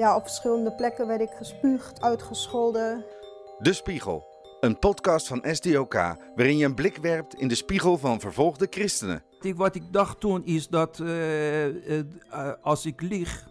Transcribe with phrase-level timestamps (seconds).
[0.00, 3.04] Ja, op verschillende plekken werd ik gespuugd, uitgescholden.
[3.58, 4.24] De Spiegel,
[4.60, 5.94] een podcast van SDOK
[6.34, 9.22] waarin je een blik werpt in de spiegel van vervolgde christenen.
[9.56, 13.48] Wat ik dacht toen is dat eh, eh, eh, als ik lieg,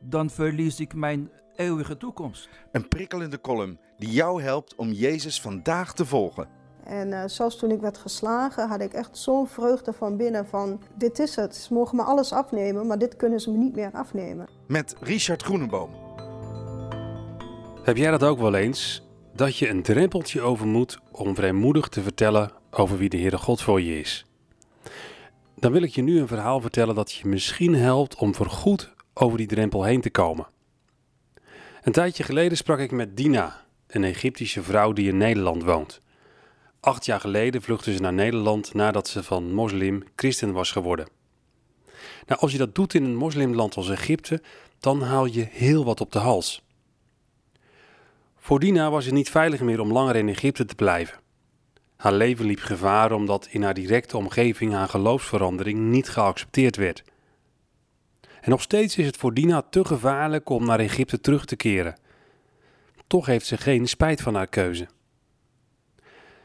[0.00, 2.48] dan verlies ik mijn eeuwige toekomst.
[2.72, 6.48] Een prikkelende column die jou helpt om Jezus vandaag te volgen.
[6.84, 10.80] En uh, zelfs toen ik werd geslagen, had ik echt zo'n vreugde van binnen van...
[10.94, 13.90] dit is het, ze mogen me alles afnemen, maar dit kunnen ze me niet meer
[13.92, 14.48] afnemen.
[14.66, 15.90] Met Richard Groeneboom.
[17.82, 19.02] Heb jij dat ook wel eens?
[19.34, 23.62] Dat je een drempeltje over moet om vrijmoedig te vertellen over wie de Heere God
[23.62, 24.26] voor je is.
[25.54, 29.38] Dan wil ik je nu een verhaal vertellen dat je misschien helpt om voorgoed over
[29.38, 30.46] die drempel heen te komen.
[31.82, 36.00] Een tijdje geleden sprak ik met Dina, een Egyptische vrouw die in Nederland woont.
[36.84, 41.08] Acht jaar geleden vluchtte ze naar Nederland nadat ze van moslim christen was geworden.
[42.26, 44.42] Nou, als je dat doet in een moslimland als Egypte,
[44.80, 46.62] dan haal je heel wat op de hals.
[48.36, 51.18] Voor Dina was het niet veilig meer om langer in Egypte te blijven.
[51.96, 57.04] Haar leven liep gevaar omdat in haar directe omgeving haar geloofsverandering niet geaccepteerd werd.
[58.40, 62.00] En nog steeds is het voor Dina te gevaarlijk om naar Egypte terug te keren.
[63.06, 64.86] Toch heeft ze geen spijt van haar keuze.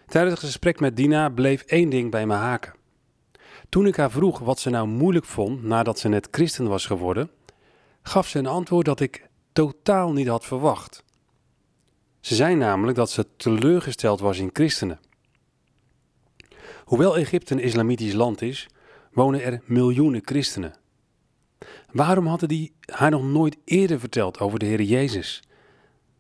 [0.10, 2.74] Tijdens het gesprek met Dina bleef één ding bij me haken.
[3.70, 7.32] Toen ik haar vroeg wat ze nou moeilijk vond nadat ze net christen was geworden,
[8.02, 11.04] gaf ze een antwoord dat ik totaal niet had verwacht.
[12.20, 15.00] Ze zei namelijk dat ze teleurgesteld was in christenen.
[16.84, 18.68] Hoewel Egypte een islamitisch land is,
[19.12, 20.76] wonen er miljoenen christenen.
[21.92, 25.44] Waarom hadden die haar nog nooit eerder verteld over de Heer Jezus?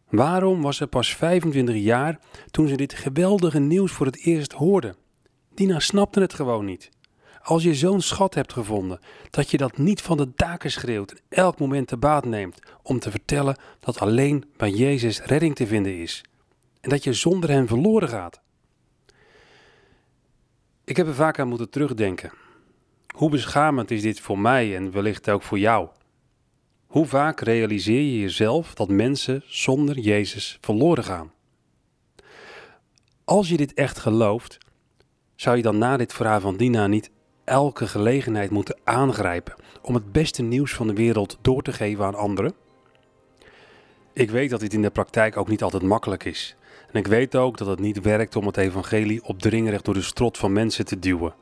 [0.09, 2.19] Waarom was ze pas 25 jaar
[2.51, 4.95] toen ze dit geweldige nieuws voor het eerst hoorde?
[5.53, 6.89] Dina snapte het gewoon niet.
[7.43, 11.19] Als je zo'n schat hebt gevonden, dat je dat niet van de daken schreeuwt en
[11.29, 15.97] elk moment te baat neemt om te vertellen dat alleen bij Jezus redding te vinden
[15.97, 16.23] is
[16.81, 18.41] en dat je zonder hem verloren gaat.
[20.83, 22.31] Ik heb er vaak aan moeten terugdenken.
[23.15, 25.89] Hoe beschamend is dit voor mij en wellicht ook voor jou?
[26.89, 31.31] Hoe vaak realiseer je jezelf dat mensen zonder Jezus verloren gaan?
[33.23, 34.57] Als je dit echt gelooft,
[35.35, 37.11] zou je dan na dit verhaal van Dina niet
[37.43, 42.15] elke gelegenheid moeten aangrijpen om het beste nieuws van de wereld door te geven aan
[42.15, 42.53] anderen?
[44.13, 46.55] Ik weet dat dit in de praktijk ook niet altijd makkelijk is.
[46.91, 50.37] En ik weet ook dat het niet werkt om het evangelie opdringerig door de strot
[50.37, 51.33] van mensen te duwen.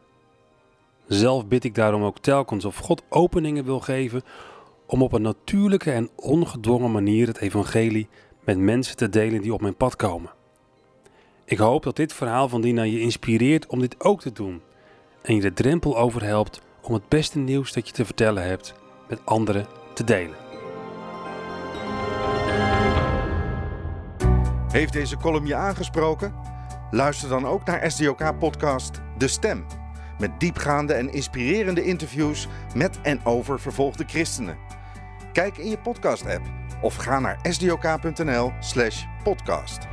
[1.07, 4.23] Zelf bid ik daarom ook telkens of God openingen wil geven
[4.87, 8.07] om op een natuurlijke en ongedwongen manier het evangelie
[8.43, 10.31] met mensen te delen die op mijn pad komen.
[11.45, 14.61] Ik hoop dat dit verhaal van Dina je inspireert om dit ook te doen
[15.21, 18.73] en je de drempel overhelpt om het beste nieuws dat je te vertellen hebt
[19.07, 20.35] met anderen te delen.
[24.71, 26.33] Heeft deze column je aangesproken?
[26.91, 29.65] Luister dan ook naar SDOK-podcast De Stem.
[30.19, 34.57] Met diepgaande en inspirerende interviews met en over vervolgde christenen.
[35.37, 36.45] Kijk in je podcast-app
[36.81, 39.87] of ga naar sdok.nl/podcast.